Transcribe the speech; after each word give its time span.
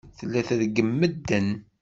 Tella 0.17 0.41
treggem 0.47 0.89
medden. 1.01 1.47